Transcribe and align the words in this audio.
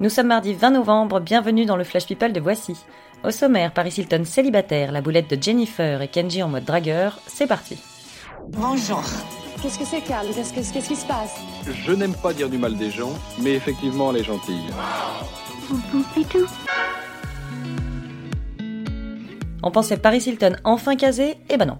Nous 0.00 0.08
sommes 0.10 0.26
mardi 0.28 0.54
20 0.54 0.70
novembre, 0.70 1.20
bienvenue 1.20 1.66
dans 1.66 1.76
le 1.76 1.84
Flash 1.84 2.06
People 2.06 2.32
de 2.32 2.40
Voici. 2.40 2.76
Au 3.24 3.30
sommaire, 3.30 3.72
Paris 3.72 3.94
Hilton 3.96 4.24
célibataire, 4.24 4.92
la 4.92 5.00
boulette 5.00 5.30
de 5.34 5.40
Jennifer 5.42 6.02
et 6.02 6.08
Kenji 6.08 6.42
en 6.42 6.48
mode 6.48 6.64
dragueur, 6.64 7.18
c'est 7.26 7.46
parti. 7.46 7.78
Bonjour. 8.48 9.02
Qu'est-ce 9.62 9.78
que 9.78 9.84
c'est, 9.86 10.02
Carl 10.02 10.26
Qu'est-ce 10.34 10.52
que- 10.52 10.72
qu'est-ce 10.72 10.88
qui 10.88 10.96
se 10.96 11.06
passe? 11.06 11.36
Je 11.66 11.92
n'aime 11.92 12.14
pas 12.14 12.34
dire 12.34 12.50
du 12.50 12.58
mal 12.58 12.76
des 12.76 12.90
gens, 12.90 13.12
mais 13.40 13.52
effectivement, 13.54 14.10
elle 14.10 14.18
est 14.20 14.24
gentille. 14.24 14.66
On 19.62 19.70
pensait 19.70 19.96
Paris 19.96 20.22
Hilton 20.26 20.56
enfin 20.64 20.96
casé? 20.96 21.36
Eh 21.48 21.56
ben 21.56 21.64
non. 21.66 21.78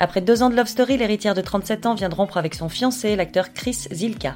Après 0.00 0.20
deux 0.22 0.42
ans 0.42 0.50
de 0.50 0.56
love 0.56 0.66
story, 0.66 0.96
l'héritière 0.96 1.34
de 1.34 1.40
37 1.42 1.86
ans 1.86 1.94
vient 1.94 2.08
de 2.08 2.14
rompre 2.14 2.38
avec 2.38 2.54
son 2.56 2.68
fiancé, 2.68 3.14
l'acteur 3.14 3.52
Chris 3.52 3.86
Zilka. 3.92 4.34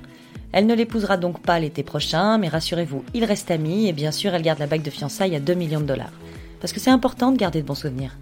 Elle 0.56 0.66
ne 0.66 0.74
l'épousera 0.76 1.16
donc 1.16 1.40
pas 1.42 1.58
l'été 1.58 1.82
prochain, 1.82 2.38
mais 2.38 2.46
rassurez-vous, 2.46 3.02
ils 3.12 3.24
restent 3.24 3.50
amis 3.50 3.88
et 3.88 3.92
bien 3.92 4.12
sûr, 4.12 4.32
elle 4.34 4.42
garde 4.42 4.60
la 4.60 4.68
bague 4.68 4.84
de 4.84 4.90
fiançailles 4.90 5.34
à 5.34 5.40
2 5.40 5.52
millions 5.54 5.80
de 5.80 5.86
dollars. 5.86 6.12
Parce 6.60 6.72
que 6.72 6.78
c'est 6.78 6.92
important 6.92 7.32
de 7.32 7.36
garder 7.36 7.60
de 7.60 7.66
bons 7.66 7.74
souvenirs. 7.74 8.16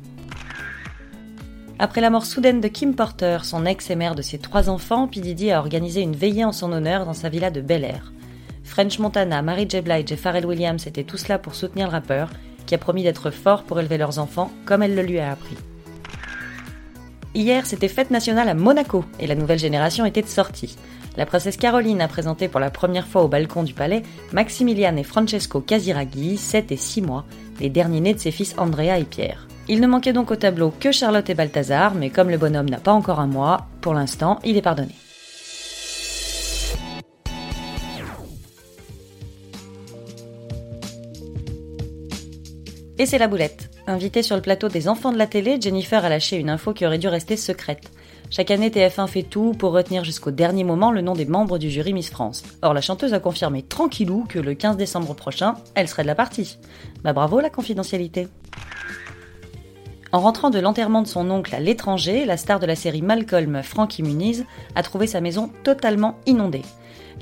Après 1.79 2.01
la 2.01 2.09
mort 2.09 2.25
soudaine 2.25 2.63
de 2.63 2.69
Kim 2.69 2.95
Porter, 2.95 3.41
son 3.43 3.67
ex 3.67 3.91
et 3.91 3.97
mère 3.97 4.15
de 4.15 4.23
ses 4.23 4.39
trois 4.39 4.71
enfants, 4.71 5.09
P. 5.09 5.21
Diddy 5.21 5.51
a 5.51 5.59
organisé 5.59 6.01
une 6.01 6.17
veillée 6.17 6.47
en 6.47 6.53
son 6.53 6.73
honneur 6.73 7.05
dans 7.05 7.13
sa 7.13 7.29
villa 7.29 7.51
de 7.51 7.61
Bel 7.61 7.85
Air. 7.85 8.15
French 8.65 8.99
Montana, 8.99 9.43
Mary 9.43 9.67
J. 9.69 9.83
Blige 9.83 10.11
et 10.11 10.17
Pharrell 10.17 10.47
Williams 10.47 10.87
étaient 10.87 11.05
tous 11.05 11.29
là 11.29 11.39
pour 11.39 11.55
soutenir 11.55 11.89
le 11.89 11.93
rappeur, 11.93 12.31
qui 12.65 12.75
a 12.75 12.79
promis 12.79 13.03
d'être 13.03 13.31
fort 13.31 13.65
pour 13.65 13.79
élever 13.79 13.99
leurs 13.99 14.19
enfants, 14.19 14.51
comme 14.65 14.83
elle 14.83 14.95
le 14.95 15.03
lui 15.03 15.19
a 15.19 15.33
appris. 15.33 15.59
Hier, 17.35 17.65
c'était 17.65 17.89
fête 17.89 18.11
nationale 18.11 18.49
à 18.49 18.55
Monaco, 18.55 19.05
et 19.19 19.27
la 19.27 19.35
nouvelle 19.35 19.59
génération 19.59 20.05
était 20.05 20.21
de 20.21 20.27
sortie. 20.27 20.77
La 21.17 21.25
princesse 21.25 21.57
Caroline 21.57 22.03
a 22.03 22.09
présenté 22.09 22.49
pour 22.49 22.61
la 22.61 22.71
première 22.71 23.07
fois 23.07 23.23
au 23.23 23.29
balcon 23.29 23.63
du 23.63 23.73
palais 23.75 24.03
Maximilian 24.33 24.97
et 24.97 25.03
Francesco 25.03 25.61
Casiraghi, 25.61 26.37
7 26.37 26.73
et 26.73 26.77
6 26.77 27.03
mois, 27.03 27.25
les 27.61 27.71
derniers 27.71 28.01
nés 28.01 28.15
de 28.15 28.19
ses 28.19 28.31
fils 28.31 28.55
Andrea 28.59 28.98
et 28.98 29.05
Pierre. 29.05 29.47
Il 29.69 29.81
ne 29.81 29.87
manquait 29.87 30.12
donc 30.12 30.31
au 30.31 30.37
tableau 30.37 30.73
que 30.79 30.93
Charlotte 30.93 31.29
et 31.31 31.34
Balthazar, 31.34 31.95
mais 31.95 32.11
comme 32.11 32.31
le 32.31 32.39
bonhomme 32.39 32.69
n'a 32.69 32.79
pas 32.79 32.93
encore 32.93 33.21
un 33.21 33.27
mois, 33.27 33.67
pour 33.81 33.95
l'instant, 33.95 34.39
il 34.45 34.56
est 34.56 34.62
pardonné. 34.62 34.95
Et 42.98 43.07
c'est 43.07 43.19
la 43.19 43.29
boulette. 43.29 43.71
Invitée 43.87 44.23
sur 44.23 44.37
le 44.37 44.43
plateau 44.43 44.69
des 44.69 44.87
enfants 44.87 45.12
de 45.12 45.19
la 45.19 45.27
télé, 45.27 45.59
Jennifer 45.61 46.05
a 46.05 46.09
lâché 46.09 46.37
une 46.37 46.51
info 46.51 46.75
qui 46.75 46.87
aurait 46.87 46.99
dû 46.99 47.09
rester 47.09 47.37
secrète. 47.37 47.91
Chaque 48.31 48.51
année, 48.51 48.71
TF1 48.71 49.09
fait 49.09 49.23
tout 49.23 49.53
pour 49.53 49.73
retenir 49.73 50.05
jusqu'au 50.05 50.31
dernier 50.31 50.62
moment 50.62 50.91
le 50.91 51.01
nom 51.01 51.15
des 51.15 51.25
membres 51.25 51.59
du 51.59 51.71
jury 51.71 51.95
Miss 51.95 52.11
France. 52.11 52.43
Or, 52.62 52.75
la 52.75 52.81
chanteuse 52.81 53.15
a 53.15 53.21
confirmé 53.21 53.62
tranquillou 53.62 54.25
que 54.29 54.39
le 54.39 54.55
15 54.55 54.77
décembre 54.77 55.15
prochain, 55.15 55.55
elle 55.75 55.89
serait 55.89 56.03
de 56.03 56.07
la 56.07 56.15
partie. 56.15 56.59
Bah 57.03 57.12
bravo 57.12 57.41
la 57.41 57.51
confidentialité. 57.51 58.29
En 60.12 60.21
rentrant 60.21 60.51
de 60.51 60.59
l'enterrement 60.61 61.01
de 61.01 61.06
son 61.09 61.31
oncle 61.31 61.55
à 61.55 61.61
l'étranger, 61.61 62.27
la 62.27 62.37
star 62.37 62.61
de 62.61 62.67
la 62.67 62.77
série 62.77 63.01
Malcolm, 63.01 63.62
Frankie 63.62 64.03
Muniz, 64.03 64.45
a 64.75 64.83
trouvé 64.83 65.06
sa 65.06 65.23
maison 65.23 65.51
totalement 65.65 66.19
inondée. 66.27 66.62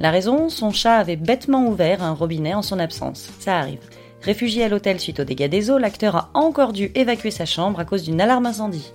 La 0.00 0.10
raison, 0.10 0.48
son 0.48 0.72
chat 0.72 0.96
avait 0.96 1.16
bêtement 1.16 1.66
ouvert 1.66 2.02
un 2.02 2.12
robinet 2.12 2.54
en 2.54 2.62
son 2.62 2.80
absence. 2.80 3.30
Ça 3.38 3.58
arrive. 3.58 3.80
Réfugié 4.22 4.64
à 4.64 4.68
l'hôtel 4.68 5.00
suite 5.00 5.20
aux 5.20 5.24
dégâts 5.24 5.48
des 5.48 5.70
eaux, 5.70 5.78
l'acteur 5.78 6.16
a 6.16 6.30
encore 6.34 6.72
dû 6.72 6.90
évacuer 6.94 7.30
sa 7.30 7.46
chambre 7.46 7.80
à 7.80 7.84
cause 7.84 8.02
d'une 8.02 8.20
alarme 8.20 8.46
incendie. 8.46 8.92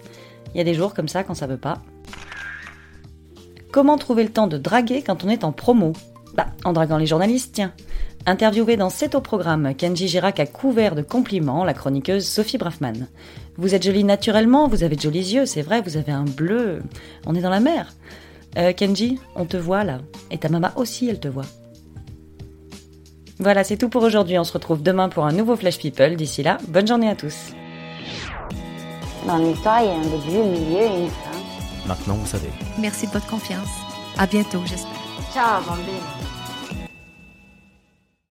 Il 0.53 0.57
y 0.57 0.61
a 0.61 0.63
des 0.63 0.73
jours 0.73 0.93
comme 0.93 1.07
ça 1.07 1.23
quand 1.23 1.33
ça 1.33 1.47
veut 1.47 1.57
pas. 1.57 1.81
Comment 3.71 3.97
trouver 3.97 4.23
le 4.23 4.31
temps 4.31 4.47
de 4.47 4.57
draguer 4.57 5.01
quand 5.01 5.23
on 5.23 5.29
est 5.29 5.43
en 5.43 5.51
promo? 5.51 5.93
Bah, 6.35 6.47
en 6.63 6.73
draguant 6.73 6.97
les 6.97 7.07
journalistes, 7.07 7.55
tiens. 7.55 7.73
Interviewée 8.27 8.77
dans 8.77 8.89
C'est 8.89 9.15
au 9.15 9.21
programme, 9.21 9.75
Kenji 9.75 10.07
Girac 10.07 10.39
a 10.39 10.45
couvert 10.45 10.95
de 10.95 11.01
compliments 11.01 11.63
la 11.63 11.73
chroniqueuse 11.73 12.27
Sophie 12.27 12.57
Braffman. 12.57 13.07
Vous 13.57 13.75
êtes 13.75 13.83
jolie 13.83 14.03
naturellement, 14.03 14.67
vous 14.67 14.83
avez 14.83 14.95
de 14.95 15.01
jolis 15.01 15.33
yeux, 15.33 15.45
c'est 15.45 15.61
vrai, 15.61 15.81
vous 15.81 15.97
avez 15.97 16.11
un 16.11 16.23
bleu. 16.23 16.81
On 17.25 17.35
est 17.35 17.41
dans 17.41 17.49
la 17.49 17.59
mer. 17.59 17.93
Euh, 18.57 18.73
Kenji, 18.73 19.19
on 19.35 19.45
te 19.45 19.57
voit 19.57 19.83
là. 19.83 19.99
Et 20.31 20.37
ta 20.37 20.49
maman 20.49 20.69
aussi, 20.75 21.09
elle 21.09 21.19
te 21.19 21.27
voit. 21.27 21.45
Voilà, 23.39 23.63
c'est 23.63 23.77
tout 23.77 23.89
pour 23.89 24.03
aujourd'hui. 24.03 24.39
On 24.39 24.43
se 24.43 24.53
retrouve 24.53 24.81
demain 24.81 25.09
pour 25.09 25.25
un 25.25 25.31
nouveau 25.31 25.55
Flash 25.55 25.77
People. 25.77 26.15
D'ici 26.15 26.43
là, 26.43 26.57
bonne 26.67 26.87
journée 26.87 27.09
à 27.09 27.15
tous. 27.15 27.35
Dans 29.27 29.39
une 29.39 29.51
histoire, 29.51 29.81
il 29.81 29.87
y 29.87 29.89
a 29.89 29.93
un 29.93 30.01
début, 30.01 30.37
un 30.37 30.51
milieu 30.51 30.81
et 30.81 31.01
une 31.03 31.09
fin. 31.09 31.87
Maintenant, 31.87 32.15
vous 32.15 32.27
savez. 32.27 32.49
Merci 32.79 33.07
de 33.07 33.11
votre 33.11 33.27
confiance. 33.27 33.69
À 34.17 34.25
bientôt, 34.25 34.61
j'espère. 34.65 34.91
Ciao, 35.33 35.61
bambine. 35.67 36.34